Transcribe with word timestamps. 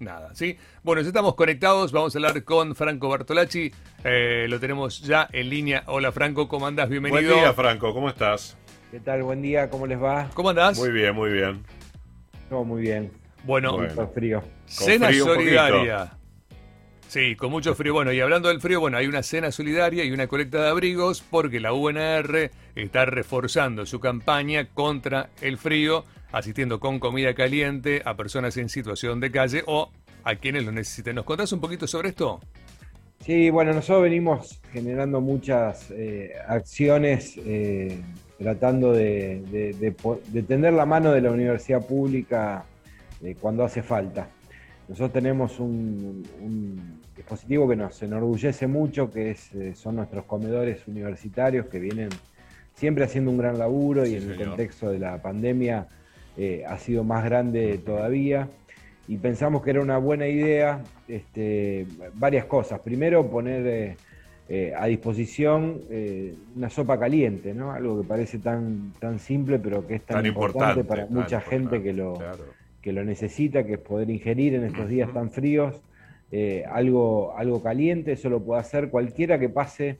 nada, 0.00 0.34
¿sí? 0.34 0.56
Bueno, 0.82 1.02
ya 1.02 1.08
estamos 1.08 1.34
conectados, 1.34 1.92
vamos 1.92 2.14
a 2.14 2.18
hablar 2.18 2.42
con 2.44 2.74
Franco 2.74 3.08
Bartolacci, 3.08 3.70
eh, 4.04 4.46
lo 4.48 4.58
tenemos 4.58 5.00
ya 5.02 5.28
en 5.32 5.48
línea. 5.50 5.84
Hola 5.86 6.10
Franco, 6.10 6.48
¿cómo 6.48 6.66
andás? 6.66 6.88
Bienvenido. 6.88 7.32
Buen 7.32 7.44
día 7.44 7.52
Franco, 7.52 7.92
¿cómo 7.92 8.08
estás? 8.08 8.56
¿Qué 8.90 8.98
tal? 8.98 9.22
Buen 9.22 9.42
día, 9.42 9.68
¿cómo 9.70 9.86
les 9.86 10.02
va? 10.02 10.28
¿Cómo 10.34 10.50
andás? 10.50 10.78
Muy 10.78 10.90
bien, 10.90 11.14
muy 11.14 11.30
bien. 11.30 11.62
Todo 12.48 12.64
muy 12.64 12.82
bien. 12.82 13.12
Bueno, 13.44 13.76
Bueno. 13.76 13.94
Con 13.94 14.12
frío. 14.12 14.42
cena 14.66 15.12
solidaria. 15.12 16.16
Sí, 17.10 17.34
con 17.34 17.50
mucho 17.50 17.74
frío. 17.74 17.92
Bueno, 17.92 18.12
y 18.12 18.20
hablando 18.20 18.50
del 18.50 18.60
frío, 18.60 18.78
bueno, 18.78 18.96
hay 18.96 19.08
una 19.08 19.24
cena 19.24 19.50
solidaria 19.50 20.04
y 20.04 20.12
una 20.12 20.28
colecta 20.28 20.62
de 20.62 20.68
abrigos 20.68 21.24
porque 21.28 21.58
la 21.58 21.72
UNR 21.72 22.52
está 22.76 23.04
reforzando 23.04 23.84
su 23.84 23.98
campaña 23.98 24.68
contra 24.72 25.30
el 25.40 25.58
frío, 25.58 26.04
asistiendo 26.30 26.78
con 26.78 27.00
comida 27.00 27.34
caliente 27.34 28.00
a 28.04 28.14
personas 28.14 28.56
en 28.58 28.68
situación 28.68 29.18
de 29.18 29.32
calle 29.32 29.64
o 29.66 29.90
a 30.22 30.36
quienes 30.36 30.64
lo 30.64 30.70
necesiten. 30.70 31.16
¿Nos 31.16 31.24
contás 31.24 31.50
un 31.50 31.60
poquito 31.60 31.88
sobre 31.88 32.10
esto? 32.10 32.38
Sí, 33.18 33.50
bueno, 33.50 33.72
nosotros 33.72 34.04
venimos 34.04 34.60
generando 34.72 35.20
muchas 35.20 35.90
eh, 35.90 36.34
acciones 36.46 37.36
eh, 37.38 38.00
tratando 38.38 38.92
de, 38.92 39.96
tender 40.46 40.74
la 40.74 40.86
mano 40.86 41.10
de 41.10 41.22
la 41.22 41.32
universidad 41.32 41.84
pública 41.84 42.66
eh, 43.20 43.34
cuando 43.40 43.64
hace 43.64 43.82
falta. 43.82 44.28
Nosotros 44.90 45.12
tenemos 45.12 45.60
un, 45.60 46.24
un 46.42 47.00
dispositivo 47.16 47.68
que 47.68 47.76
nos 47.76 48.02
enorgullece 48.02 48.66
mucho, 48.66 49.08
que 49.08 49.30
es, 49.30 49.54
eh, 49.54 49.72
son 49.76 49.94
nuestros 49.94 50.24
comedores 50.24 50.86
universitarios 50.88 51.66
que 51.66 51.78
vienen 51.78 52.08
siempre 52.74 53.04
haciendo 53.04 53.30
un 53.30 53.38
gran 53.38 53.56
laburo 53.56 54.04
y 54.04 54.16
en 54.16 54.28
el 54.28 54.44
contexto 54.44 54.90
de 54.90 54.98
la 54.98 55.22
pandemia 55.22 55.86
eh, 56.36 56.64
ha 56.66 56.76
sido 56.76 57.04
más 57.04 57.24
grande 57.24 57.78
todavía. 57.78 58.48
Y 59.06 59.16
pensamos 59.18 59.62
que 59.62 59.70
era 59.70 59.80
una 59.80 59.98
buena 59.98 60.26
idea 60.26 60.82
este, 61.06 61.86
varias 62.14 62.46
cosas. 62.46 62.80
Primero, 62.80 63.30
poner 63.30 63.66
eh, 63.68 63.96
eh, 64.48 64.72
a 64.76 64.86
disposición 64.86 65.82
una 66.56 66.68
sopa 66.68 66.98
caliente, 66.98 67.54
¿no? 67.54 67.70
Algo 67.70 68.02
que 68.02 68.08
parece 68.08 68.40
tan, 68.40 68.92
tan 68.98 69.20
simple, 69.20 69.60
pero 69.60 69.86
que 69.86 69.94
es 69.94 70.02
tan, 70.02 70.16
Tan 70.16 70.26
importante, 70.26 70.80
importante 70.80 70.84
para 70.84 71.06
mucha 71.06 71.40
gente 71.40 71.80
que 71.80 71.92
lo, 71.92 72.14
claro. 72.14 72.59
Que 72.82 72.92
lo 72.92 73.04
necesita, 73.04 73.64
que 73.64 73.74
es 73.74 73.78
poder 73.78 74.10
ingerir 74.10 74.54
en 74.54 74.64
estos 74.64 74.88
días 74.88 75.12
tan 75.12 75.30
fríos 75.30 75.80
eh, 76.32 76.64
algo, 76.70 77.34
algo 77.36 77.62
caliente. 77.62 78.12
Eso 78.12 78.28
lo 78.30 78.40
puede 78.40 78.60
hacer 78.60 78.88
cualquiera 78.90 79.38
que 79.38 79.48
pase 79.48 79.98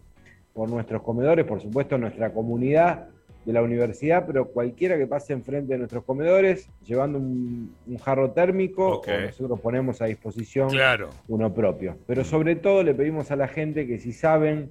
por 0.55 0.69
nuestros 0.70 1.03
comedores, 1.03 1.45
por 1.45 1.61
supuesto 1.61 1.98
nuestra 1.98 2.33
comunidad 2.33 3.08
de 3.45 3.53
la 3.55 3.62
universidad, 3.62 4.27
pero 4.27 4.48
cualquiera 4.48 4.98
que 4.98 5.06
pase 5.06 5.33
enfrente 5.33 5.73
de 5.73 5.78
nuestros 5.78 6.05
comedores 6.05 6.69
llevando 6.86 7.19
un, 7.19 7.75
un 7.86 7.97
jarro 7.98 8.33
térmico, 8.33 8.98
Ok. 8.98 9.08
o 9.08 9.20
nosotros 9.27 9.61
ponemos 9.61 10.03
a 10.03 10.06
disposición 10.06 10.69
Claro. 10.70 11.08
uno 11.28 11.53
propio. 11.53 11.97
Pero 12.06 12.23
sobre 12.25 12.56
todo 12.56 12.83
le 12.83 12.95
pedimos 12.95 13.31
a 13.31 13.36
la 13.36 13.48
gente 13.48 13.86
que 13.86 13.98
si 13.98 14.12
saben 14.12 14.70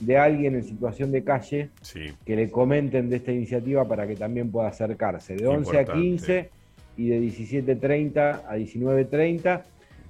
de 0.00 0.16
alguien 0.18 0.54
en 0.56 0.64
situación 0.64 1.12
de 1.12 1.22
calle, 1.22 1.70
Sí, 1.82 2.00
que 2.24 2.34
le 2.34 2.50
comenten 2.50 3.08
de 3.10 3.16
esta 3.16 3.30
iniciativa 3.32 3.86
para 3.86 4.06
que 4.06 4.16
también 4.16 4.50
pueda 4.50 4.68
acercarse. 4.68 5.36
De 5.36 5.46
11 5.46 5.76
a 5.76 5.80
Importante. 5.82 6.02
15 6.02 6.50
y 7.00 7.08
de 7.08 7.20
17.30 7.20 8.42
a 8.48 8.56
19.30 8.56 9.62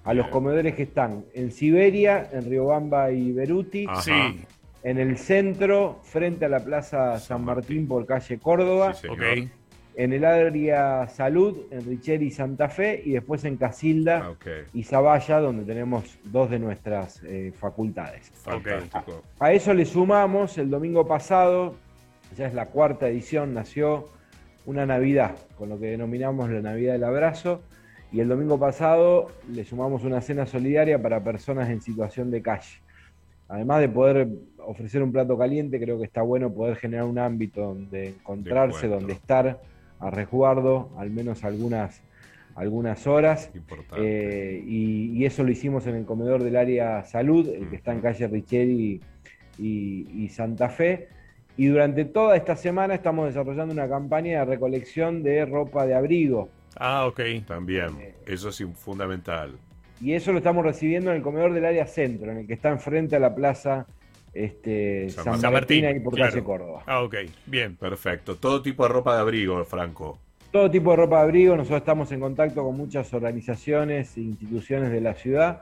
a 0.05 0.15
los 0.15 0.29
comedores 0.29 0.75
que 0.75 0.85
están 0.85 1.25
en 1.35 1.53
Siberia, 1.53 2.29
en 2.33 2.49
Riobamba 2.49 3.11
y 3.13 3.33
Beruti, 3.33 3.85
Ajá. 3.89 4.01
Sí, 4.03 4.13
en 4.83 4.99
el 4.99 5.19
centro, 5.19 6.01
frente 6.03 6.47
a 6.47 6.49
la 6.49 6.65
Plaza 6.65 7.19
San, 7.19 7.45
Martín 7.45 7.87
por 7.87 8.07
calle 8.07 8.39
Córdoba, 8.39 8.95
Sí, 8.95 9.07
ok. 9.09 9.19
señor. 9.21 9.49
en 9.97 10.13
el 10.15 10.25
área 10.25 11.07
Salud, 11.09 11.67
en 11.71 11.85
Richeri 11.85 12.27
y 12.29 12.31
Santa 12.31 12.69
Fe, 12.71 13.03
y 13.05 13.11
después 13.13 13.45
en 13.45 13.57
Casilda 13.59 14.31
Ah, 14.33 14.51
y 14.73 14.83
Zavalla, 14.85 15.39
donde 15.41 15.65
tenemos 15.65 16.19
dos 16.25 16.49
de 16.51 16.59
nuestras 16.59 17.21
eh, 17.25 17.53
facultades. 17.59 18.31
Fantástico. 18.43 19.23
A 19.39 19.53
eso 19.53 19.75
le 19.75 19.85
sumamos 19.85 20.57
el 20.57 20.71
domingo 20.71 21.07
pasado, 21.07 21.75
ya 22.39 22.47
es 22.47 22.55
la 22.55 22.67
cuarta 22.67 23.07
edición, 23.09 23.53
nació 23.53 24.09
una 24.67 24.87
Navidad, 24.87 25.37
con 25.57 25.69
lo 25.69 25.79
que 25.79 25.87
denominamos 25.87 26.51
la 26.51 26.61
Navidad 26.61 26.93
del 26.95 27.05
Abrazo, 27.05 27.61
y 28.13 28.21
el 28.21 28.29
domingo 28.29 28.59
pasado 28.59 29.29
le 29.53 29.65
sumamos 29.65 30.05
una 30.05 30.21
cena 30.21 30.47
solidaria 30.47 31.01
para 31.01 31.23
personas 31.23 31.71
en 31.71 31.81
situación 31.81 32.31
de 32.31 32.43
calle. 32.43 32.81
Además 33.49 33.81
de 33.81 33.89
poder 33.89 34.29
ofrecer 34.59 35.03
un 35.03 35.13
plato 35.13 35.37
caliente, 35.37 35.81
creo 35.81 35.99
que 35.99 36.05
está 36.05 36.23
bueno 36.23 36.53
poder 36.53 36.77
generar 36.77 37.07
un 37.07 37.19
ámbito 37.19 37.63
donde 37.63 38.09
encontrarse, 38.09 38.87
donde 38.87 39.13
estar 39.13 39.61
a 39.99 40.11
resguardo, 40.11 40.91
al 40.97 41.11
menos 41.11 41.45
algunas, 41.45 42.01
algunas 42.55 43.07
horas. 43.07 43.51
Importante. 43.55 43.97
Eh, 43.99 44.65
y, 44.67 45.19
y 45.19 45.25
eso 45.25 45.43
lo 45.43 45.51
hicimos 45.51 45.87
en 45.87 45.97
el 45.97 46.05
comedor 46.05 46.43
del 46.43 46.57
área 46.57 47.05
salud, 47.05 47.49
el 47.49 47.69
que 47.69 47.77
está 47.77 47.93
en 47.93 48.01
calle 48.01 48.29
Richeri 48.29 49.01
y, 49.59 50.07
y 50.15 50.29
Santa 50.29 50.69
Fe. 50.69 51.09
Y 51.61 51.67
durante 51.67 52.07
toda 52.07 52.37
esta 52.37 52.57
semana 52.57 52.95
estamos 52.95 53.27
desarrollando 53.27 53.75
una 53.75 53.87
campaña 53.87 54.39
de 54.39 54.45
recolección 54.47 55.23
de 55.23 55.45
ropa 55.45 55.85
de 55.85 55.95
abrigo. 55.95 56.49
Ah, 56.75 57.05
ok. 57.07 57.21
También, 57.47 58.15
eso 58.25 58.49
es 58.49 58.65
fundamental. 58.77 59.59
Y 60.01 60.15
eso 60.15 60.33
lo 60.33 60.39
estamos 60.39 60.65
recibiendo 60.65 61.11
en 61.11 61.19
el 61.19 61.23
comedor 61.23 61.53
del 61.53 61.67
área 61.67 61.87
centro, 61.87 62.33
en 62.33 62.39
el 62.39 62.47
que 62.47 62.55
está 62.55 62.71
enfrente 62.71 63.17
a 63.17 63.19
la 63.19 63.35
plaza 63.35 63.87
este, 64.33 65.11
San 65.11 65.39
San, 65.39 65.53
Martín. 65.53 65.85
Ahí 65.85 66.01
por 66.01 66.15
claro. 66.15 66.33
calle 66.33 66.43
Córdoba. 66.43 66.83
Ah, 66.87 67.03
ok. 67.03 67.17
Bien. 67.45 67.77
Perfecto. 67.77 68.37
Todo 68.37 68.63
tipo 68.63 68.85
de 68.85 68.89
ropa 68.89 69.17
de 69.17 69.21
abrigo, 69.21 69.63
Franco. 69.67 70.19
todo 70.51 70.71
tipo 70.71 70.93
de 70.93 70.97
ropa 70.97 71.19
de 71.19 71.23
abrigo. 71.25 71.57
Nosotros 71.57 71.81
estamos 71.81 72.11
en 72.11 72.21
contacto 72.21 72.65
con 72.65 72.75
muchas 72.75 73.13
organizaciones 73.13 74.17
e 74.17 74.23
instituciones 74.23 74.91
de 74.91 75.03
la 75.03 75.13
ciudad, 75.13 75.61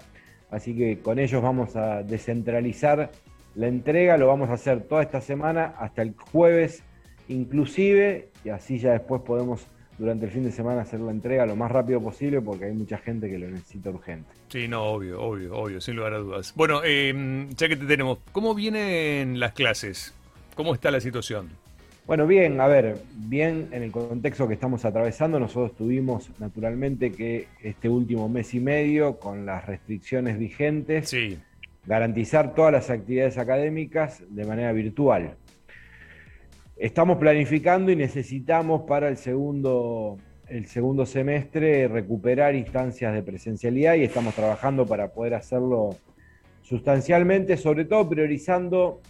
así 0.52 0.76
que 0.76 1.00
con 1.00 1.18
ellos 1.18 1.42
vamos 1.42 1.74
a 1.74 2.04
descentralizar 2.04 3.10
la 3.58 3.66
entrega. 3.66 4.16
Lo 4.16 4.28
vamos 4.28 4.48
a 4.48 4.54
hacer 4.54 4.82
toda 4.82 5.02
esta 5.02 5.20
semana 5.20 5.74
hasta 5.78 6.02
el 6.02 6.14
jueves, 6.16 6.82
inclusive, 7.28 8.30
y 8.44 8.48
así 8.50 8.78
ya 8.78 8.92
después 8.92 9.20
podemos 9.22 9.66
durante 9.98 10.26
el 10.26 10.30
fin 10.30 10.44
de 10.44 10.52
semana 10.52 10.82
hacer 10.82 11.00
la 11.00 11.10
entrega 11.10 11.44
lo 11.44 11.56
más 11.56 11.72
rápido 11.72 12.00
posible 12.00 12.40
porque 12.40 12.66
hay 12.66 12.72
mucha 12.72 12.98
gente 12.98 13.28
que 13.28 13.36
lo 13.36 13.50
necesita 13.50 13.90
urgente. 13.90 14.30
Sí, 14.48 14.68
no, 14.68 14.84
obvio, 14.84 15.20
obvio, 15.20 15.56
obvio, 15.56 15.80
sin 15.80 15.96
lugar 15.96 16.14
a 16.14 16.18
dudas. 16.18 16.54
Bueno, 16.54 16.82
eh, 16.84 17.48
ya 17.56 17.68
que 17.68 17.76
te 17.76 17.84
tenemos, 17.84 18.18
¿cómo 18.30 18.54
vienen 18.54 19.40
las 19.40 19.52
clases? 19.54 20.14
¿Cómo 20.54 20.72
está 20.72 20.92
la 20.92 21.00
situación? 21.00 21.48
Bueno, 22.06 22.26
bien, 22.26 22.60
a 22.60 22.68
ver, 22.68 22.96
bien 23.12 23.68
en 23.72 23.82
el 23.82 23.90
contexto 23.90 24.46
que 24.48 24.54
estamos 24.54 24.84
atravesando, 24.84 25.38
nosotros 25.38 25.76
tuvimos 25.76 26.30
naturalmente 26.38 27.12
que 27.12 27.48
este 27.62 27.88
último 27.88 28.28
mes 28.28 28.54
y 28.54 28.60
medio, 28.60 29.18
con 29.18 29.44
las 29.44 29.66
restricciones 29.66 30.38
vigentes, 30.38 31.10
Sí, 31.10 31.38
garantizar 31.88 32.54
todas 32.54 32.70
las 32.70 32.90
actividades 32.90 33.38
académicas 33.38 34.22
de 34.28 34.44
manera 34.44 34.72
virtual. 34.72 35.36
Estamos 36.76 37.16
planificando 37.16 37.90
y 37.90 37.96
necesitamos 37.96 38.82
para 38.82 39.08
el 39.08 39.16
segundo, 39.16 40.18
el 40.48 40.66
segundo 40.66 41.06
semestre 41.06 41.88
recuperar 41.88 42.54
instancias 42.54 43.14
de 43.14 43.22
presencialidad 43.22 43.94
y 43.94 44.04
estamos 44.04 44.34
trabajando 44.34 44.84
para 44.84 45.08
poder 45.08 45.32
hacerlo 45.32 45.96
sustancialmente, 46.62 47.56
sobre 47.56 47.86
todo 47.86 48.06
priorizando 48.06 49.00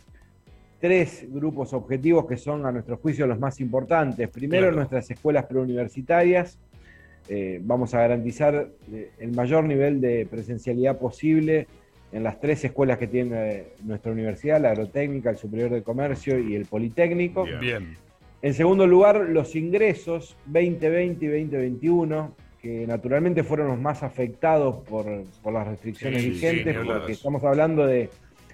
tres 0.78 1.26
grupos 1.28 1.72
objetivos 1.74 2.26
que 2.26 2.36
son 2.36 2.64
a 2.64 2.70
nuestro 2.70 2.96
juicio 2.98 3.26
los 3.26 3.40
más 3.40 3.58
importantes. 3.58 4.28
Primero, 4.30 4.66
Claro. 4.66 4.76
nuestras 4.76 5.10
escuelas 5.10 5.46
preuniversitarias. 5.46 6.60
Eh, 7.28 7.60
vamos 7.60 7.92
a 7.92 7.98
garantizar 7.98 8.68
eh, 8.92 9.10
el 9.18 9.32
mayor 9.32 9.64
nivel 9.64 10.00
de 10.00 10.26
presencialidad 10.30 10.96
posible 10.96 11.66
en 12.12 12.22
las 12.22 12.40
tres 12.40 12.64
escuelas 12.64 12.98
que 12.98 13.06
tiene 13.06 13.64
nuestra 13.84 14.10
universidad, 14.12 14.60
la 14.60 14.70
agrotécnica, 14.70 15.30
el 15.30 15.36
superior 15.36 15.70
de 15.70 15.82
comercio 15.82 16.38
y 16.38 16.54
el 16.54 16.64
politécnico. 16.66 17.44
Bien. 17.60 17.96
En 18.40 18.54
segundo 18.54 18.86
lugar, 18.86 19.16
los 19.28 19.54
ingresos 19.56 20.36
2020 20.46 21.24
y 21.24 21.28
2021, 21.28 22.34
que 22.62 22.86
naturalmente 22.86 23.42
fueron 23.42 23.68
los 23.68 23.78
más 23.78 24.02
afectados 24.02 24.76
por, 24.88 25.06
por 25.42 25.52
las 25.52 25.66
restricciones 25.66 26.22
Sí, 26.22 26.30
vigentes, 26.30 26.76
porque 26.84 27.12
estamos 27.12 27.42
hablando 27.44 27.86
de, 27.86 28.08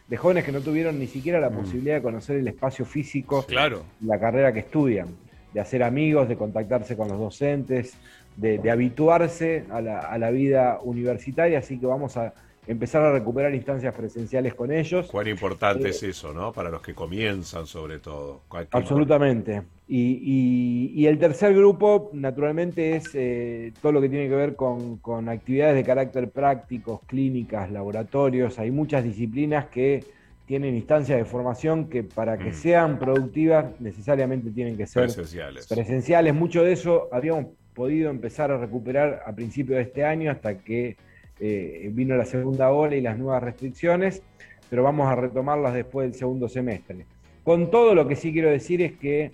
de 0.09 0.17
jóvenes 0.17 0.45
que 0.45 0.53
no 0.53 0.61
tuvieron 0.61 0.99
ni 0.99 1.07
siquiera 1.07 1.39
la 1.39 1.51
Mm. 1.51 1.57
posibilidad 1.57 1.95
de 1.97 2.03
conocer 2.03 2.37
el 2.39 2.49
espacio 2.49 2.85
físico 2.85 3.45
Claro. 3.47 3.85
la 4.01 4.19
carrera 4.19 4.53
que 4.53 4.61
estudian, 4.61 5.09
de 5.53 5.61
hacer 5.61 5.83
amigos, 5.83 6.29
de 6.29 6.37
contactarse 6.37 6.97
con 6.97 7.09
los 7.09 7.19
docentes, 7.19 7.95
de, 8.37 8.59
de 8.59 8.71
habituarse 8.71 9.65
a 9.71 9.81
la, 9.81 10.01
a 10.01 10.19
la 10.19 10.31
vida 10.31 10.81
universitaria, 10.83 11.59
así 11.59 11.79
que 11.79 11.87
vamos 11.87 12.17
a 12.17 12.33
empezar 12.67 13.03
a 13.03 13.13
recuperar 13.13 13.55
instancias 13.55 13.95
presenciales 13.95 14.55
con 14.55 14.73
ellos. 14.73 15.07
Cuán 15.11 15.29
importante 15.29 15.87
Eh, 15.89 15.91
es 15.91 16.03
eso, 16.03 16.33
¿no? 16.33 16.53
Para 16.53 16.71
los 16.71 16.81
que 16.83 16.95
comienzan, 16.95 17.67
sobre 17.67 17.99
todo. 17.99 18.43
Absolutamente. 18.71 19.63
Y, 19.87 20.21
y- 20.23 20.93
y 21.03 21.07
el 21.07 21.19
tercer 21.19 21.55
grupo, 21.55 22.11
naturalmente, 22.15 22.97
es 22.97 23.11
eh, 23.15 23.73
todo 23.83 23.93
lo 23.93 24.01
que 24.01 24.09
tiene 24.09 24.29
que 24.29 24.35
ver 24.35 24.57
con, 24.57 24.97
con 24.99 25.29
actividades 25.29 25.75
de 25.77 25.85
carácter 25.85 26.31
prácticos, 26.31 27.01
clínicas, 27.07 27.71
laboratorios. 27.71 28.59
Hay 28.59 28.71
muchas 28.71 29.05
disciplinas 29.05 29.67
que 29.67 30.05
tienen 30.47 30.75
instancias 30.75 31.19
de 31.19 31.25
formación 31.25 31.89
que 31.89 32.03
para 32.03 32.37
que 32.39 32.51
Mm. 32.51 32.55
sean 32.55 32.99
productivas 32.99 33.79
necesariamente 33.81 34.51
tienen 34.51 34.77
que 34.77 34.87
ser 34.87 35.05
Presenciales. 35.05 35.67
presenciales. 35.67 36.35
Mucho 36.35 36.63
de 36.63 36.73
eso 36.73 37.09
habíamos 37.13 37.47
podido 37.75 38.11
empezar 38.11 38.51
a 38.51 38.59
recuperar 38.59 39.23
a 39.27 39.33
principios 39.35 39.77
de 39.77 39.83
este 39.83 40.05
año 40.05 40.31
hasta 40.31 40.59
que 40.59 40.97
eh, 41.41 41.91
vino 41.93 42.17
la 42.17 42.25
segunda 42.25 42.71
ola 42.71 42.97
y 42.97 43.01
las 43.01 43.19
nuevas 43.19 43.43
restricciones, 43.43 44.23
pero 44.71 44.83
vamos 44.83 45.09
a 45.09 45.17
retomarlas 45.17 45.75
después 45.75 46.11
del 46.11 46.19
segundo 46.19 46.49
semestre. 46.49 47.07
Con 47.43 47.71
todo 47.71 47.95
lo 47.95 48.09
que 48.09 48.17
sí 48.17 48.33
quiero 48.33 48.51
decir 48.51 48.81
es 48.83 48.93
que 48.93 49.31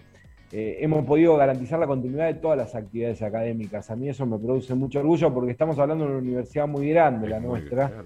eh, 0.52 0.78
hemos 0.80 1.04
podido 1.04 1.36
garantizar 1.36 1.78
la 1.78 1.86
continuidad 1.86 2.26
de 2.26 2.34
todas 2.34 2.58
las 2.58 2.74
actividades 2.74 3.22
académicas. 3.22 3.88
A 3.90 3.96
mí 3.96 4.08
eso 4.08 4.26
me 4.26 4.36
produce 4.36 4.74
mucho 4.74 4.98
orgullo 4.98 5.32
porque 5.32 5.52
estamos 5.52 5.78
hablando 5.78 6.04
de 6.04 6.10
una 6.10 6.20
universidad 6.20 6.66
muy 6.66 6.88
grande, 6.88 7.28
la 7.28 7.38
nuestra, 7.38 8.02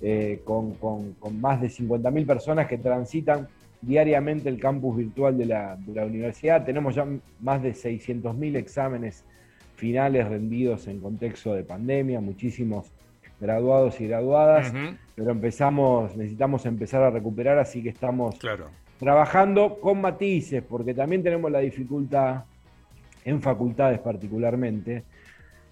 eh, 0.00 0.40
con, 0.44 0.76
más 1.38 1.60
de 1.60 1.68
50.000 1.68 2.26
personas 2.26 2.66
que 2.66 2.78
transitan 2.78 3.46
diariamente 3.80 4.48
el 4.48 4.58
campus 4.58 4.96
virtual 4.96 5.38
de 5.38 5.46
la, 5.46 5.78
universidad. 5.86 6.64
Tenemos 6.64 6.96
ya 6.96 7.06
más 7.40 7.62
de 7.62 7.72
600.000 7.72 8.56
exámenes 8.56 9.24
finales 9.76 10.26
rendidos 10.28 10.88
en 10.88 10.98
contexto 11.00 11.54
de 11.54 11.62
pandemia, 11.62 12.20
muchísimos 12.20 12.90
graduados 13.40 14.00
y 14.00 14.08
graduadas, 14.08 14.72
pero 15.14 15.30
empezamos, 15.30 16.16
necesitamos 16.16 16.66
empezar 16.66 17.02
a 17.02 17.10
recuperar, 17.10 17.58
así 17.58 17.82
que 17.82 17.90
estamos 17.90 18.38
claro 18.38 18.66
trabajando 18.98 19.78
con 19.80 20.00
matices, 20.00 20.62
porque 20.62 20.94
también 20.94 21.22
tenemos 21.22 21.50
la 21.50 21.60
dificultad, 21.60 22.44
en 23.24 23.42
facultades 23.42 23.98
particularmente, 23.98 25.04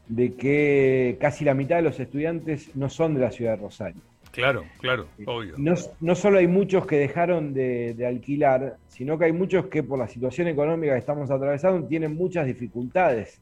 de 0.08 0.34
que 0.34 1.16
casi 1.20 1.44
la 1.44 1.55
mitad 1.55 1.76
de 1.76 1.82
los 1.82 1.99
estudiantes 1.99 2.75
no 2.76 2.88
son 2.88 3.14
de 3.14 3.20
la 3.20 3.31
ciudad 3.31 3.52
de 3.52 3.62
Rosario. 3.62 4.00
Claro, 4.32 4.64
claro, 4.81 5.06
obvio. 5.26 5.55
No, 5.56 6.14
solo 6.17 6.38
hay 6.38 6.49
muchos 6.49 6.87
que 6.87 6.96
dejaron 6.96 7.55
de, 7.55 8.05
alquilar, 8.06 8.76
sino 8.88 9.17
que 9.17 9.26
hay 9.26 9.32
muchos 9.32 9.67
que 9.67 9.84
por 9.84 9.99
la 9.99 10.08
situación 10.08 10.49
económica 10.49 10.94
que 10.94 10.99
estamos 10.99 11.31
atravesando 11.31 11.87
tienen 11.87 12.17
muchas 12.17 12.44
dificultades 12.44 13.40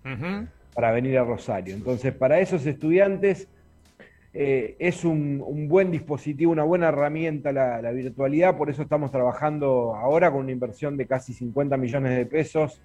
para 0.75 0.93
venir 0.93 1.17
a 1.17 1.25
Rosario. 1.25 1.75
Entonces, 1.75 2.15
para 2.15 2.41
esos 2.41 2.67
estudiantes 2.67 3.49
eh, 4.35 4.77
es 4.79 5.05
un, 5.05 5.69
buen 5.69 5.91
dispositivo, 5.91 6.53
una 6.53 6.65
buena 6.65 6.89
herramienta 6.89 7.53
la, 7.53 7.91
virtualidad, 7.91 8.57
por 8.57 8.71
eso 8.71 8.83
estamos 8.83 9.11
trabajando 9.11 9.95
ahora 9.95 10.31
con 10.31 10.41
una 10.41 10.53
inversión 10.53 10.97
de 10.97 11.07
casi 11.07 11.35
50 11.35 11.77
millones 11.77 12.17
de 12.17 12.25
pesos 12.25 12.81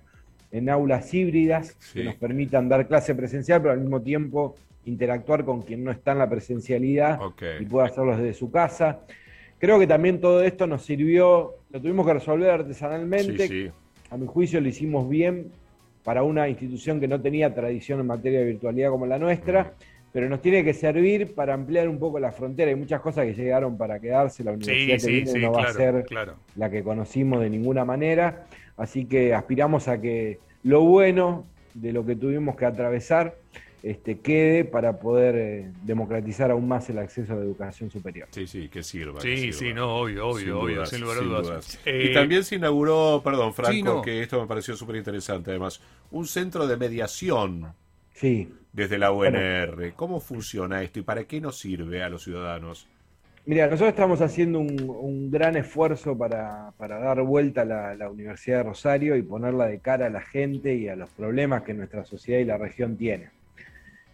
en 0.52 0.70
aulas 0.70 1.14
híbridas 1.14 1.78
que 1.94 2.04
nos 2.04 2.16
permitan 2.16 2.68
dar 2.68 2.88
clase 2.88 3.16
presencial, 3.16 3.62
pero 3.62 3.74
al 3.74 3.80
mismo 3.80 4.02
tiempo 4.02 4.56
interactuar 4.86 5.46
con 5.46 5.62
quien 5.62 5.84
no 5.84 5.92
está 5.92 6.12
en 6.12 6.20
la 6.20 6.30
presencialidad 6.30 7.20
y 7.60 7.66
pueda 7.66 7.88
hacerlo 7.88 8.18
desde 8.18 8.34
su 8.34 8.52
casa. 8.52 9.00
Creo 9.58 9.80
que 9.80 9.88
también 9.88 10.20
todo 10.20 10.44
esto 10.44 10.68
nos 10.68 10.84
sirvió, 10.84 11.56
lo 11.70 11.82
tuvimos 11.82 12.06
que 12.06 12.14
resolver 12.14 12.50
artesanalmente, 12.50 13.72
a 14.10 14.18
mi 14.18 14.28
juicio 14.28 14.60
lo 14.60 14.68
hicimos 14.68 15.10
bien 15.10 15.52
para 16.04 16.24
una 16.24 16.48
institución 16.48 17.00
que 17.00 17.08
no 17.08 17.20
tenía 17.22 17.54
tradición 17.54 18.00
en 18.02 18.08
materia 18.08 18.40
de 18.40 18.46
virtualidad 18.46 18.90
como 18.90 19.06
la 19.06 19.18
nuestra 19.18 19.74
pero 20.18 20.30
nos 20.30 20.42
tiene 20.42 20.64
que 20.64 20.74
servir 20.74 21.36
para 21.36 21.54
ampliar 21.54 21.88
un 21.88 22.00
poco 22.00 22.20
la 22.20 22.32
frontera. 22.32 22.72
Hay 22.72 22.76
muchas 22.76 23.02
cosas 23.02 23.24
que 23.28 23.36
llegaron 23.36 23.78
para 23.78 24.00
quedarse. 24.00 24.44
La 24.44 24.54
universidad 24.54 24.98
que 24.98 25.12
viene 25.12 25.40
no 25.42 25.52
va 25.52 25.66
a 25.66 25.74
ser 25.74 26.06
la 26.56 26.72
que 26.72 26.82
conocimos 26.82 27.40
de 27.40 27.52
ninguna 27.52 27.86
manera. 27.86 28.48
Así 28.78 29.06
que 29.06 29.36
aspiramos 29.36 29.88
a 29.88 30.02
que 30.02 30.40
lo 30.64 30.82
bueno 30.82 31.46
de 31.76 31.94
lo 31.94 32.04
que 32.04 32.16
tuvimos 32.16 32.56
que 32.56 32.66
atravesar 32.66 33.36
este, 33.84 34.18
quede 34.18 34.66
para 34.66 34.98
poder 34.98 35.36
eh, 35.36 35.72
democratizar 35.84 36.50
aún 36.50 36.68
más 36.68 36.90
el 36.90 36.98
acceso 36.98 37.34
a 37.34 37.36
la 37.36 37.44
educación 37.44 37.92
superior. 37.92 38.28
Sí, 38.32 38.48
sí, 38.48 38.70
que 38.70 38.82
sirva. 38.82 39.22
Sí, 39.22 39.54
sí, 39.54 39.72
no, 39.72 39.98
obvio, 39.98 40.30
obvio, 40.30 40.62
obvio, 40.62 40.86
sin 40.88 41.02
lugar 41.02 41.20
a 41.20 41.22
dudas. 41.22 41.80
y 41.86 42.12
también 42.12 42.44
se 42.44 42.56
inauguró, 42.56 43.22
perdón, 43.24 43.54
Franco, 43.54 44.02
que 44.02 44.24
esto 44.24 44.42
me 44.42 44.48
pareció 44.48 44.76
súper 44.76 44.96
interesante 44.96 45.52
además, 45.52 45.80
un 46.10 46.26
centro 46.26 46.66
de 46.66 46.76
mediación. 46.76 47.68
Sí 48.18 48.50
desde 48.78 49.00
la 49.00 49.12
UNR. 49.12 49.94
¿Cómo 49.96 50.20
funciona 50.20 50.84
esto 50.84 51.00
y 51.00 51.02
para 51.02 51.24
qué 51.24 51.42
nos 51.42 51.58
sirve 51.58 52.04
a 52.04 52.10
los 52.10 52.24
ciudadanos? 52.24 52.88
Mira, 53.48 53.66
nosotros 53.66 53.90
estamos 53.90 54.22
haciendo 54.22 54.60
un, 54.60 55.32
gran 55.32 55.58
esfuerzo 55.58 56.16
para, 56.16 56.74
dar 56.78 57.22
vuelta 57.24 57.62
a 57.62 57.96
la, 57.96 58.10
Universidad 58.10 58.58
de 58.58 58.64
Rosario 58.64 59.16
y 59.16 59.24
ponerla 59.24 59.66
de 59.66 59.80
cara 59.80 60.06
a 60.06 60.10
la 60.12 60.22
gente 60.22 60.76
y 60.76 60.90
a 60.90 60.96
los 60.96 61.10
problemas 61.10 61.64
que 61.64 61.74
nuestra 61.74 62.06
sociedad 62.06 62.40
y 62.40 62.46
la 62.46 62.58
región 62.58 62.98
tiene. 62.98 63.32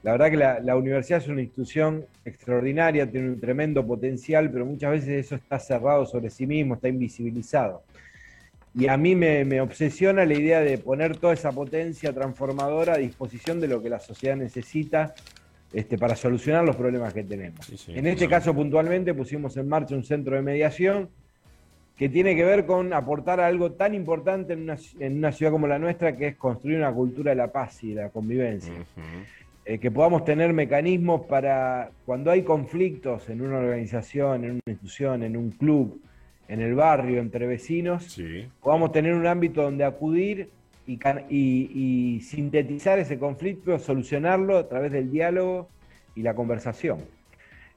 La 0.02 0.14
verdad 0.14 0.30
que 0.30 0.38
la, 0.38 0.60
la, 0.62 0.78
universidad 0.78 1.20
es 1.20 1.28
una 1.28 1.42
institución 1.42 2.06
extraordinaria, 2.24 3.10
tiene 3.10 3.32
un 3.32 3.40
tremendo 3.42 3.86
potencial, 3.86 4.50
pero 4.50 4.66
muchas 4.66 4.92
veces 4.92 5.26
eso 5.26 5.36
está 5.36 5.60
cerrado 5.60 6.06
sobre 6.06 6.30
sí 6.30 6.48
mismo, 6.48 6.76
está 6.76 6.88
invisibilizado. 6.88 7.84
Y 8.76 8.88
a 8.88 8.98
mí 8.98 9.16
me, 9.16 9.62
obsesiona 9.62 10.26
la 10.26 10.34
idea 10.34 10.62
de 10.62 10.78
poner 10.80 11.18
toda 11.18 11.34
esa 11.34 11.52
potencia 11.52 12.12
transformadora 12.12 12.94
a 12.94 12.98
disposición 12.98 13.60
de 13.60 13.68
lo 13.68 13.82
que 13.84 13.90
la 13.90 14.00
sociedad 14.00 14.36
necesita 14.36 15.14
este, 15.72 15.98
para 15.98 16.16
solucionar 16.16 16.64
los 16.64 16.76
problemas 16.76 17.14
que 17.14 17.24
tenemos. 17.24 17.88
en 17.88 18.08
este 18.08 18.28
caso 18.28 18.54
puntualmente 18.54 19.14
pusimos 19.14 19.58
en 19.58 19.68
marcha 19.68 19.96
un 19.96 20.04
centro 20.04 20.36
de 20.36 20.42
mediación 20.42 21.10
que 21.98 22.10
tiene 22.10 22.36
que 22.36 22.44
ver 22.44 22.66
con 22.66 22.94
aportar 22.94 23.40
algo 23.40 23.74
tan 23.74 23.94
importante 23.94 24.54
en 24.54 24.64
una, 25.18 25.32
ciudad 25.32 25.52
como 25.52 25.68
la 25.68 25.78
nuestra, 25.78 26.18
que 26.18 26.30
es 26.30 26.36
construir 26.36 26.78
una 26.78 26.92
cultura 26.92 27.32
de 27.32 27.36
la 27.36 27.52
paz 27.52 27.84
y 27.84 27.94
de 27.94 28.02
la 28.04 28.10
convivencia. 28.10 28.74
Eh, 29.66 29.78
que 29.78 29.92
podamos 29.92 30.26
tener 30.26 30.52
mecanismos 30.52 31.22
para 31.28 31.92
cuando 32.06 32.32
hay 32.32 32.42
conflictos 32.42 33.30
en 33.30 33.42
una 33.42 33.60
organización, 33.60 34.44
en 34.44 34.52
una 34.52 34.62
institución, 34.66 35.24
en 35.24 35.38
un 35.38 35.52
club, 35.52 36.02
en 36.48 36.62
el 36.62 36.76
barrio, 36.76 37.20
entre 37.20 37.48
vecinos, 37.48 38.20
podamos 38.62 38.92
tener 38.92 39.14
un 39.14 39.26
ámbito 39.28 39.62
donde 39.62 39.84
acudir 39.86 40.50
y, 40.86 42.22
sintetizar 42.24 43.00
ese 43.00 43.18
conflicto, 43.18 43.80
solucionarlo 43.80 44.58
a 44.58 44.68
través 44.68 44.92
del 44.92 45.12
diálogo 45.12 45.70
y 46.16 46.22
la 46.22 46.36
conversación. 46.36 47.00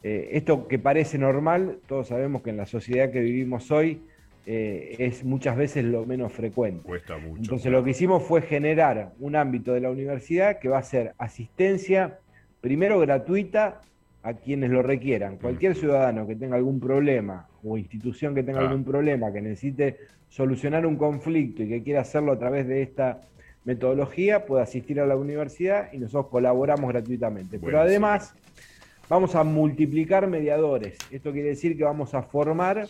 Eh, 0.03 0.31
esto 0.33 0.69
que 0.69 0.79
parece 0.79 1.19
normal, 1.19 1.79
todos 1.87 2.09
sabemos 2.09 2.43
que 2.43 2.51
en 2.51 2.57
la 2.57 2.67
sociedad 2.67 3.11
que 3.11 3.21
vivimos 3.21 3.71
hoy 3.71 4.01
eh, 4.45 4.95
es 4.99 5.25
muchas 5.25 5.57
veces 5.57 5.85
lo 5.85 6.05
menos 6.07 6.33
frecuente. 6.33 6.83
Cuesta 6.85 7.19
mucho. 7.19 7.43
Entonces 7.43 7.73
lo 7.73 7.83
que 7.83 7.91
hicimos 7.91 8.23
fue 8.23 8.43
generar 8.43 9.13
un 9.19 9.35
ámbito 9.35 9.73
de 9.73 9.81
la 9.81 9.91
universidad 9.91 10.59
que 10.59 10.69
va 10.69 10.79
a 10.79 10.83
ser 10.83 11.15
asistencia, 11.19 12.19
primero 12.61 13.01
gratuita 13.01 13.81
a 14.23 14.35
quienes 14.35 14.71
lo 14.71 14.83
requieran. 14.83 15.39
Cualquier 15.39 15.75
ciudadano 15.75 16.27
que 16.27 16.37
tenga 16.37 16.57
algún 16.57 16.79
problema 16.79 17.49
o 17.67 17.77
institución 17.77 18.35
que 18.35 18.43
tenga 18.43 18.61
ah. 18.61 18.69
algún 18.69 18.85
problema, 18.85 19.33
que 19.33 19.41
necesite 19.41 19.97
solucionar 20.29 20.87
un 20.87 20.97
conflicto 20.97 21.63
y 21.63 21.69
que 21.69 21.83
quiera 21.83 22.01
hacerlo 22.01 22.33
a 22.33 22.39
través 22.39 22.67
de 22.67 22.83
esta 22.83 23.23
metodología, 23.65 24.47
puede 24.47 24.63
asistir 24.63 25.01
a 25.01 25.07
la 25.07 25.17
universidad 25.17 25.93
y 25.93 25.99
nosotros 25.99 26.31
colaboramos 26.31 26.89
gratuitamente. 26.93 27.59
Pero 27.59 27.81
además 27.81 28.35
vamos 29.09 29.35
a 29.35 29.45
multiplicar 29.45 30.27
mediadores. 30.29 30.97
Esto 31.11 31.33
quiere 31.33 31.49
decir 31.49 31.77
que 31.77 31.85
vamos 31.85 32.15
a 32.15 32.23
formar 32.23 32.89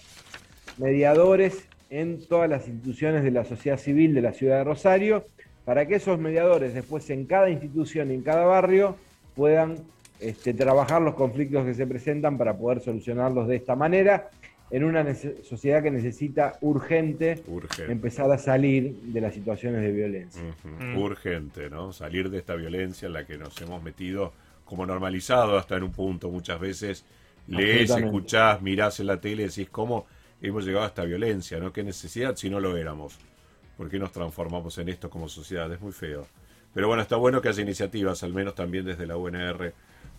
mediadores 0.76 1.66
en 1.88 2.26
todas 2.26 2.50
las 2.50 2.68
instituciones 2.68 3.22
de 3.22 3.30
la 3.30 3.44
sociedad 3.44 3.78
civil 3.78 4.14
de 4.14 4.22
la 4.22 4.32
ciudad 4.32 4.58
de 4.58 4.64
Rosario, 4.64 5.24
para 5.64 5.86
que 5.86 5.96
esos 5.96 6.18
mediadores 6.18 6.74
después 6.74 7.08
en 7.10 7.26
cada 7.26 7.48
institución 7.48 8.10
y 8.10 8.14
en 8.14 8.22
cada 8.22 8.44
barrio 8.44 8.96
puedan 9.34 9.76
este, 10.20 10.52
trabajar 10.54 11.02
los 11.02 11.14
conflictos 11.14 11.64
que 11.64 11.74
se 11.74 11.86
presentan 11.86 12.38
para 12.38 12.56
poder 12.56 12.80
solucionarlos 12.80 13.48
de 13.48 13.56
esta 13.56 13.76
manera 13.76 14.30
en 14.70 14.84
una 14.84 15.04
sociedad 15.44 15.82
que 15.82 15.90
necesita 15.90 16.58
urgente, 16.60 17.42
empezar 17.88 18.30
a 18.32 18.38
salir 18.38 18.94
de 19.02 19.20
las 19.20 19.34
situaciones 19.34 19.80
de 19.82 19.92
violencia. 19.92 20.42
Mm. 20.64 20.98
Urgente, 20.98 21.70
¿no? 21.70 21.92
Salir 21.92 22.30
de 22.30 22.38
esta 22.38 22.54
violencia 22.56 23.06
en 23.06 23.12
la 23.12 23.24
que 23.24 23.38
nos 23.38 23.60
hemos 23.60 23.82
metido 23.82 24.32
como 24.64 24.84
normalizado 24.84 25.56
hasta 25.56 25.76
en 25.76 25.84
un 25.84 25.92
punto 25.92 26.30
muchas 26.30 26.58
veces. 26.58 27.04
Lees, 27.46 27.90
escuchás, 27.90 28.60
mirás 28.60 28.98
en 28.98 29.06
la 29.06 29.20
tele 29.20 29.44
y 29.44 29.46
decís 29.46 29.68
cómo 29.70 30.06
hemos 30.42 30.64
llegado 30.64 30.84
a 30.84 30.88
esta 30.88 31.04
violencia, 31.04 31.58
¿no? 31.60 31.72
¿Qué 31.72 31.84
necesidad 31.84 32.34
si 32.34 32.50
no 32.50 32.58
lo 32.58 32.76
éramos? 32.76 33.18
¿Por 33.76 33.88
qué 33.88 34.00
nos 34.00 34.10
transformamos 34.10 34.76
en 34.78 34.88
esto 34.88 35.08
como 35.08 35.28
sociedad? 35.28 35.72
Es 35.72 35.80
muy 35.80 35.92
feo. 35.92 36.26
Pero 36.74 36.88
bueno, 36.88 37.02
está 37.02 37.16
bueno 37.16 37.40
que 37.40 37.48
haya 37.48 37.62
iniciativas, 37.62 38.22
al 38.24 38.34
menos 38.34 38.54
también 38.56 38.84
desde 38.84 39.06
la 39.06 39.16
UNR, 39.16 39.72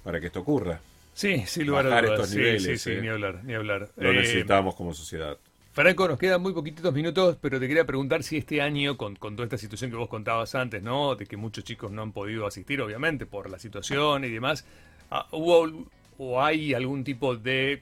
para 0.04 0.20
que 0.22 0.28
esto 0.28 0.40
ocurra. 0.40 0.80
Sí, 1.18 1.46
sí, 1.48 1.64
lugar 1.64 1.88
a 1.88 2.00
dudas. 2.00 2.30
Sí, 2.30 2.60
sí, 2.60 2.78
sí, 2.78 2.92
¿eh? 2.92 3.02
ni 3.02 3.08
hablar, 3.08 3.44
ni 3.44 3.56
hablar. 3.56 3.90
Lo 3.96 4.12
eh, 4.12 4.18
necesitamos 4.18 4.76
como 4.76 4.94
sociedad. 4.94 5.36
Franco, 5.72 6.08
nos 6.08 6.20
quedan 6.20 6.44
muy 6.44 6.54
poquitos 6.54 6.94
minutos, 6.94 7.40
pero 7.42 7.60
te 7.60 7.68
quería 7.68 7.86
preguntar 7.88 8.22
si 8.22 8.38
este 8.38 8.62
año, 8.62 8.98
con, 8.98 9.16
toda 9.16 9.46
esta 9.46 9.58
situación 9.58 9.90
que 9.90 9.98
vos 9.98 10.10
contabas 10.10 10.54
antes, 10.54 10.84
¿no? 10.84 11.16
De 11.16 11.26
que 11.26 11.36
muchos 11.36 11.64
chicos 11.64 11.92
no 11.92 12.04
han 12.04 12.12
podido 12.12 12.46
asistir, 12.46 12.82
obviamente, 12.82 13.26
por 13.26 13.50
la 13.50 13.58
situación 13.58 14.26
y 14.26 14.30
demás, 14.30 14.64
ah, 15.10 15.26
¿hubo 15.32 15.90
o 16.20 16.40
hay 16.40 16.76
algún 16.76 17.04
tipo 17.04 17.36
de, 17.36 17.82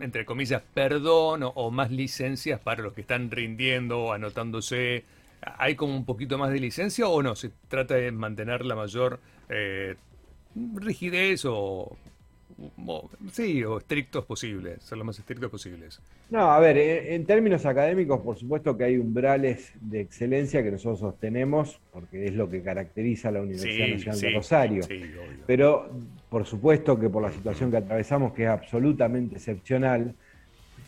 entre 0.00 0.24
comillas, 0.24 0.60
perdón 0.74 1.44
o, 1.44 1.70
más 1.70 1.92
licencias 1.92 2.58
para 2.58 2.82
los 2.82 2.92
que 2.92 3.02
están 3.02 3.30
rindiendo, 3.30 4.12
anotándose? 4.12 5.04
¿Hay 5.42 5.76
como 5.76 5.94
un 5.94 6.04
poquito 6.04 6.38
más 6.38 6.50
de 6.50 6.58
licencia 6.58 7.06
o 7.06 7.22
no? 7.22 7.36
¿Se 7.36 7.52
trata 7.68 7.94
de 7.94 8.10
mantener 8.10 8.64
la 8.64 8.74
mayor 8.74 9.20
eh, 9.48 9.94
rigidez 10.74 11.44
o 11.44 11.96
sí, 13.32 13.62
o 13.62 13.78
estrictos 13.78 14.24
posibles, 14.24 14.82
ser 14.82 14.98
lo 14.98 15.04
más 15.04 15.18
estrictos 15.18 15.50
posibles. 15.50 16.00
No, 16.30 16.50
a 16.50 16.58
ver, 16.58 16.76
en, 16.76 17.24
términos 17.24 17.64
académicos, 17.66 18.20
por 18.20 18.36
supuesto 18.36 18.76
que 18.76 18.84
hay 18.84 18.98
umbrales 18.98 19.72
de 19.80 20.00
excelencia 20.00 20.62
que 20.62 20.70
nosotros 20.70 20.98
sostenemos, 20.98 21.80
porque 21.92 22.26
es 22.26 22.34
lo 22.34 22.50
que 22.50 22.62
caracteriza 22.62 23.28
a 23.28 23.32
la 23.32 23.42
Universidad 23.42 23.88
Nacional 23.88 24.20
de 24.20 24.30
Rosario. 24.30 24.84
Pero, 25.46 25.90
por 26.28 26.46
supuesto 26.46 26.98
que 26.98 27.08
por 27.08 27.22
la 27.22 27.30
situación 27.30 27.70
que 27.70 27.76
atravesamos, 27.76 28.32
que 28.32 28.44
es 28.44 28.48
absolutamente 28.48 29.36
excepcional, 29.36 30.14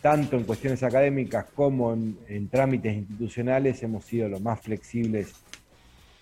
tanto 0.01 0.35
en 0.35 0.43
cuestiones 0.43 0.83
académicas 0.83 1.45
como 1.55 1.93
en, 1.93 2.47
trámites 2.49 2.95
institucionales, 2.95 3.81
hemos 3.83 4.03
sido 4.03 4.27
lo 4.27 4.39
más 4.39 4.59
flexibles 4.59 5.33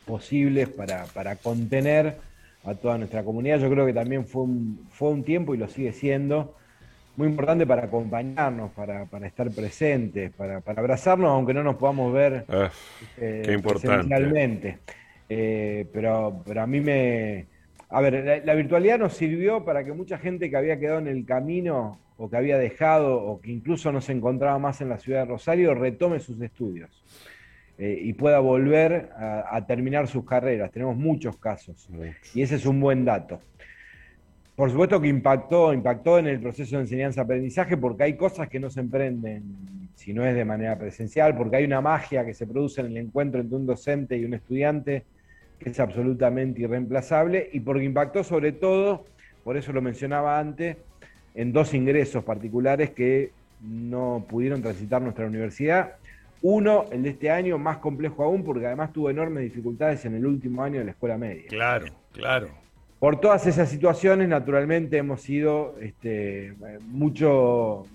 posibles 0.05 0.69
para, 0.69 1.05
para 1.05 1.35
contener 1.37 2.28
a 2.63 2.75
toda 2.75 2.97
nuestra 2.97 3.23
comunidad. 3.23 3.59
Yo 3.59 3.69
creo 3.69 3.85
que 3.85 3.93
también 3.93 4.25
fue 4.25 4.43
un, 4.43 4.87
fue 4.89 5.09
un 5.09 5.23
tiempo 5.23 5.53
y 5.55 5.57
lo 5.57 5.67
sigue 5.67 5.91
siendo 5.91 6.55
muy 7.19 7.27
importante 7.27 7.67
para 7.67 7.83
acompañarnos, 7.83 8.71
para, 8.71 9.05
para 9.05 9.27
estar 9.27 9.51
presentes, 9.51 10.31
para, 10.31 10.61
para, 10.61 10.79
abrazarnos, 10.79 11.29
aunque 11.29 11.53
no 11.53 11.63
nos 11.63 11.75
podamos 11.75 12.13
ver 12.13 12.45
ah, 12.47 12.71
eh, 13.17 13.59
presencialmente. 13.61 14.79
Eh, 15.27 15.85
pero, 15.91 16.41
pero 16.45 16.61
a 16.61 16.67
mí 16.67 16.79
me... 16.79 17.47
A 17.89 17.99
ver, 18.01 18.43
la, 18.45 18.53
virtualidad 18.53 18.99
nos 18.99 19.13
sirvió 19.13 19.65
para 19.65 19.83
que 19.83 19.91
mucha 19.91 20.17
gente 20.17 20.49
que 20.49 20.55
había 20.55 20.79
quedado 20.79 20.99
en 20.99 21.07
el 21.07 21.25
camino 21.25 21.99
o 22.17 22.29
que 22.29 22.37
había 22.37 22.57
dejado 22.57 23.17
o 23.17 23.41
que 23.41 23.51
incluso 23.51 23.91
no 23.91 23.99
se 23.99 24.13
encontraba 24.13 24.57
más 24.57 24.79
en 24.79 24.89
la 24.89 24.97
ciudad 24.97 25.21
de 25.21 25.25
Rosario 25.25 25.73
retome 25.73 26.19
sus 26.19 26.39
estudios. 26.39 27.03
Eh, 27.81 27.97
y 28.03 28.11
pueda 28.11 28.39
volver 28.39 29.09
a, 29.15 29.65
terminar 29.65 30.09
sus 30.09 30.25
carreras. 30.25 30.69
Tenemos 30.69 30.97
muchos 30.97 31.37
casos 31.37 31.87
y 32.33 32.41
ese 32.41 32.55
es 32.55 32.65
un 32.65 32.81
buen 32.81 33.05
dato. 33.05 33.39
Por 34.57 34.69
supuesto 34.69 34.99
que 34.99 35.07
impactó, 35.07 35.71
impactó 35.73 36.19
en 36.19 36.27
el 36.27 36.41
proceso 36.41 36.75
de 36.75 36.81
enseñanza-aprendizaje 36.81 37.77
porque 37.77 38.03
hay 38.03 38.17
cosas 38.17 38.49
que 38.49 38.59
no 38.59 38.69
se 38.69 38.81
emprenden 38.81 39.89
si 39.95 40.11
no 40.13 40.25
es 40.25 40.35
de 40.35 40.43
manera 40.43 40.77
presencial, 40.77 41.37
porque 41.37 41.55
hay 41.55 41.63
una 41.63 41.79
magia 41.79 42.25
que 42.25 42.33
se 42.33 42.45
produce 42.45 42.81
en 42.81 42.87
el 42.87 42.97
encuentro 42.97 43.39
entre 43.39 43.55
un 43.55 43.65
docente 43.65 44.17
y 44.17 44.25
un 44.25 44.33
estudiante 44.33 45.05
que 45.57 45.69
es 45.69 45.79
absolutamente 45.79 46.61
irreemplazable 46.61 47.49
y 47.53 47.61
porque 47.61 47.85
impactó 47.85 48.25
sobre 48.25 48.51
todo, 48.51 49.05
por 49.45 49.55
eso 49.55 49.71
lo 49.71 49.81
mencionaba 49.81 50.37
antes, 50.37 50.75
en 51.33 51.53
dos 51.53 51.73
ingresos 51.73 52.25
particulares 52.25 52.89
que 52.89 53.31
no 53.61 54.25
pudieron 54.27 54.61
transitar 54.61 55.01
nuestra 55.01 55.25
universidad 55.25 55.93
uno, 56.41 56.85
el 56.91 57.03
de 57.03 57.09
este 57.09 57.31
año, 57.31 57.57
más 57.57 57.77
complejo 57.77 58.23
aún, 58.23 58.43
porque 58.43 58.65
además 58.65 58.93
tuvo 58.93 59.09
enormes 59.09 59.43
dificultades 59.43 60.05
en 60.05 60.15
el 60.15 60.25
último 60.25 60.63
año 60.63 60.79
de 60.79 60.85
la 60.85 60.91
escuela 60.91 61.17
media. 61.17 61.47
Claro, 61.49 61.87
claro. 62.11 62.49
Por 62.99 63.19
todas 63.19 63.45
esas 63.47 63.69
situaciones, 63.69 64.27
naturalmente, 64.27 64.97
hemos 64.97 65.21
sido 65.21 65.75
este, 65.79 66.53
mucho, 66.87 67.85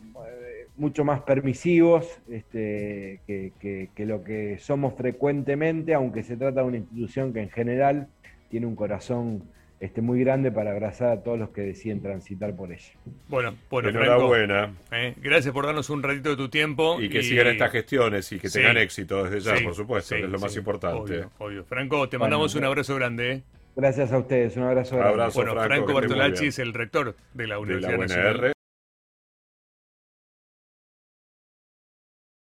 mucho 0.77 1.05
más 1.05 1.21
permisivos 1.23 2.21
este, 2.29 3.21
que, 3.27 3.89
que 3.95 4.07
lo 4.07 4.25
que 4.25 4.59
somos 4.59 4.95
frecuentemente, 4.95 5.95
aunque 5.95 6.23
se 6.23 6.37
trata 6.37 6.63
de 6.63 6.67
una 6.67 6.77
institución 6.79 7.33
que 7.33 7.41
en 7.41 7.51
general 7.51 8.09
tiene 8.49 8.67
un 8.67 8.77
corazón 8.77 9.43
este, 9.85 10.01
muy 10.01 10.21
grande 10.21 10.51
para 10.51 10.71
abrazar 10.71 11.11
a 11.11 11.23
todos 11.23 11.39
los 11.39 11.51
que 11.51 11.61
deciden 11.61 12.01
transitar 12.01 12.57
por 12.57 12.73
ella. 12.73 12.93
Bueno, 13.29 13.55
bueno 13.69 13.91
enhorabuena. 13.91 14.75
Eh, 14.91 15.15
gracias 15.19 15.53
por 15.53 15.67
darnos 15.67 15.91
un 15.91 16.03
ratito 16.03 16.31
de 16.31 16.37
tu 16.37 16.49
tiempo. 16.49 17.01
Y 17.01 17.11
que 17.11 17.23
sigan 17.23 17.49
estas 17.49 17.71
gestiones 17.71 18.33
y 18.33 18.39
que 18.39 18.49
tengan 18.49 18.79
éxito 18.79 19.25
desde 19.25 19.41
ya, 19.41 19.63
por 19.63 19.75
supuesto, 19.75 20.15
que 20.15 20.23
es 20.23 20.31
lo 20.31 20.39
más 20.39 20.57
importante. 20.57 21.27
Obvio, 21.39 21.65
Franco, 21.65 22.09
te 22.09 22.19
mandamos 22.19 22.55
un 22.55 22.65
abrazo 22.65 22.95
grande. 22.95 23.33
Eh. 23.33 23.43
Gracias 23.77 24.13
a 24.13 24.19
ustedes, 24.19 24.57
un 24.57 24.63
abrazo 24.63 24.97
grande. 24.97 25.17
bueno, 25.35 25.53
Franco, 25.53 25.67
Franco 25.67 25.95
Bartolacci 25.95 26.47
es 26.47 26.59
el 26.59 26.73
rector 26.73 27.17
de 27.35 27.47
la 27.47 27.59
Universidad 27.59 27.99
de 27.99 28.09
la 28.39 28.54